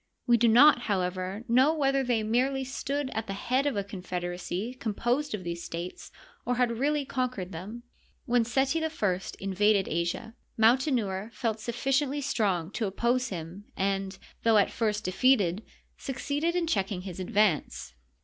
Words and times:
We 0.25 0.35
do 0.35 0.47
not, 0.47 0.79
however, 0.89 1.43
know 1.47 1.75
whether 1.75 2.03
they 2.03 2.23
merely 2.23 2.63
stood 2.63 3.11
at 3.11 3.27
the 3.27 3.33
head 3.33 3.67
of 3.67 3.77
a 3.77 3.83
confederacy 3.83 4.73
composed 4.73 5.35
of 5.35 5.43
these 5.43 5.61
states, 5.63 6.11
or 6.43 6.55
had 6.55 6.79
really 6.79 7.05
conquered 7.05 7.51
them. 7.51 7.83
When 8.25 8.43
Seti 8.43 8.83
I 8.83 8.89
invaded 9.39 9.87
Asia. 9.87 10.33
Mautenouer 10.57 11.29
felt 11.33 11.59
sufficiently 11.59 12.19
strong 12.19 12.71
to 12.71 12.87
oppose 12.87 13.29
him, 13.29 13.65
and, 13.77 14.17
though 14.41 14.57
at 14.57 14.71
first 14.71 15.03
defeated, 15.03 15.61
succeeded 15.99 16.55
in 16.55 16.65
checking 16.65 17.01
his 17.01 17.19
advance. 17.19 17.93